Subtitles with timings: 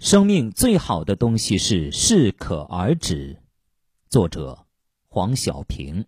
[0.00, 3.36] 生命最好的东西是适可而止。
[4.08, 4.64] 作者：
[5.08, 6.06] 黄小平。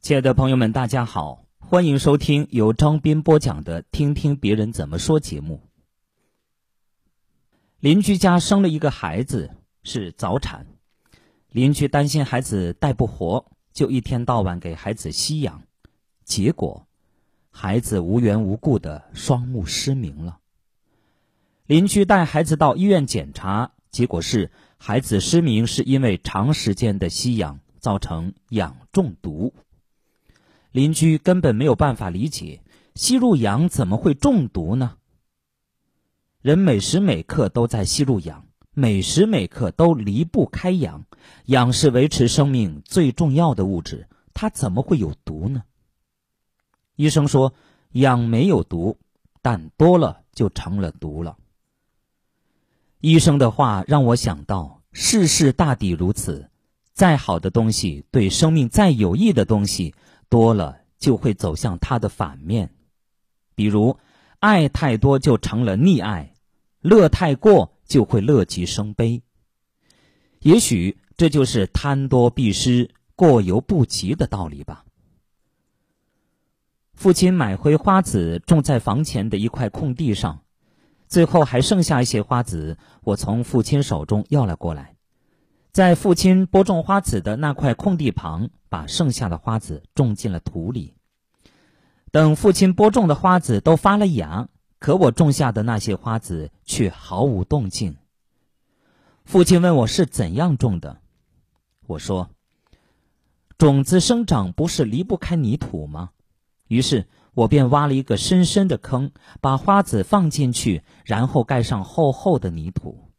[0.00, 5.62] 亲爱的朋友们，大家好，欢迎收听由张斌播讲的《听听别人怎么说》节目。
[7.80, 9.50] 邻居家生了一个孩子，
[9.82, 10.64] 是早产，
[11.50, 15.64] 邻居担心孩子带不活，就一天到晚给孩子吸氧，
[16.22, 16.86] 结果
[17.50, 20.38] 孩子无缘无故的双目失明了。
[21.66, 29.54] 邻居带孩子到医院检查，结果是孩子失明是因为长时间的吸氧造成氧中毒。
[30.72, 32.60] 邻居根本没有办法理解，
[32.94, 34.98] 吸入氧怎么会中毒呢？
[36.42, 41.06] 人每时每刻都在吸入氧，每时每刻都离不开氧，
[41.46, 45.62] 氧是维持生命最重要的物质，它怎么会有毒呢？
[46.96, 47.54] 医生说，
[47.92, 48.98] 氧没有毒，
[49.40, 51.38] 但多了就成了毒了。
[53.04, 56.48] 医生的话让我想到，世事大抵如此，
[56.94, 59.94] 再好的东西，对生命再有益的东西，
[60.30, 62.70] 多了就会走向它的反面。
[63.54, 63.98] 比如，
[64.38, 66.32] 爱太多就成了溺爱，
[66.80, 69.22] 乐太过就会乐极生悲。
[70.38, 74.82] 也许这就是贪多必失、过犹不及的道理吧。
[76.94, 80.40] 父亲买回花籽，种在房前的一块空地上。
[81.14, 84.96] 最后还剩下一些花籽，我从父亲手中要了过来，
[85.70, 90.96] 在父亲播种花籽的那块空地旁，把剩下的花籽种进了土里。
[92.10, 94.48] 等父亲播种的花籽都发了芽，
[94.80, 97.96] 可我种下的那些花籽却毫无动静。
[99.24, 100.98] 父亲问我是怎样种的，
[101.86, 102.28] 我说
[103.56, 106.10] ：“种子生长不是离不开泥土吗？”
[106.66, 107.06] 于是。
[107.34, 113.10] 我便挖了一个深深的坑，把花籽放进去，然后盖上厚厚的泥土。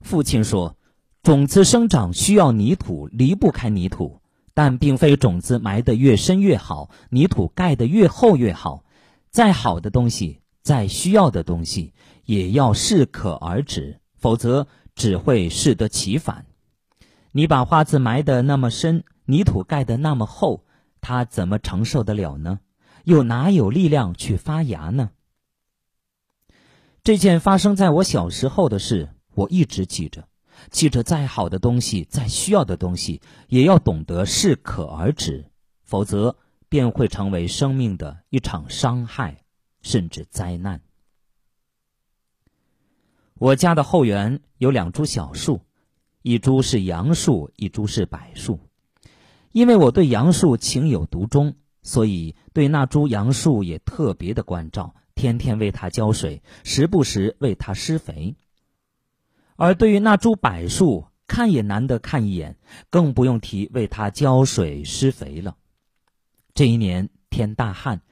[0.00, 0.76] 父亲说
[1.22, 4.22] ：“种子生长需要泥土，离不开泥土，
[4.54, 8.84] 但并非种子埋得越深越好，泥土盖得越厚越好。
[9.30, 11.92] 再好的东西，再需要的东西，
[12.24, 16.46] 也要适可而止，否则只会适得其反。
[17.32, 20.64] 你把花籽埋得那么深，泥土盖得那么厚。”
[21.00, 22.60] 他怎么承受得了呢？
[23.04, 25.10] 又哪有力量去发芽呢？
[27.02, 30.28] 这件发生在我小时候的事，我一直记着。
[30.70, 35.50] 记着，再好的东西，再需要的东西，也要懂得适可而止，
[35.82, 36.36] 否则
[36.68, 39.42] 便会成为生命的一场伤害，
[39.80, 40.82] 甚至灾难。
[43.38, 45.62] 我家的后园有两株小树，
[46.20, 48.60] 一株是杨树，一株是柏树。
[49.52, 58.36] 因为我对杨树情有独钟，所以对那株杨树也特别的关照，天天为它浇水，时不时为它施肥。
[59.56, 62.56] 而对于那株柏树，看也难得看一眼，
[62.90, 65.56] 更不用提为它浇水施肥了。
[66.54, 68.02] 这一年天大旱，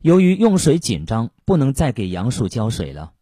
[0.00, 3.12] 由于用水紧张，不能再给杨树浇水了。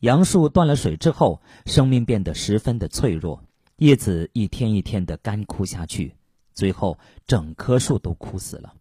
[0.00, 3.44] 杨树断了水之后，生命变得十分的脆弱，
[3.76, 6.14] 叶子一天一天的干枯下去。
[6.54, 8.74] 最后，整棵树都枯死了，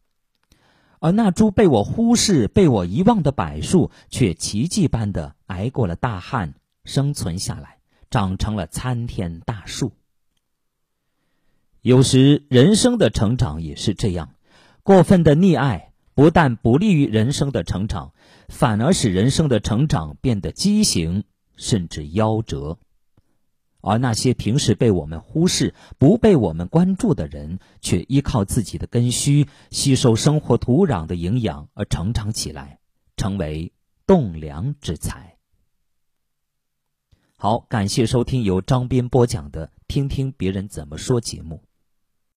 [1.00, 6.54] 而那株被我忽视、被我遗忘的柏树，却奇迹般的挨过了大旱，
[6.86, 7.80] 生存下来，
[8.10, 9.94] 长成了参天大树。
[11.82, 14.36] 有时，人生的成长也是这样，
[14.84, 18.14] 过分的溺爱，不但不利于人生的成长，
[18.48, 21.24] 反而使人生的成长变得畸形，
[21.56, 22.78] 甚至夭折。
[23.82, 32.80] 而那些平时被我们忽视、不被我们关注的人，却依靠自己的根须吸收生活土壤的营养而成长起来，
[33.18, 33.72] 成为
[34.06, 35.36] 栋梁之才。
[37.38, 41.64] 好，感谢收听由张斌播讲的《听听别人怎么说》节目。